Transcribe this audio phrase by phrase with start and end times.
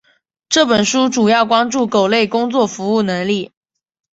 [0.49, 3.51] 这本书主要关注狗类工作服从能力。